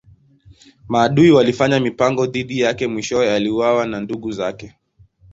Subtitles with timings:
[0.87, 4.75] Maadui walifanya mipango dhidi yake mwishowe aliuawa na ndugu zake.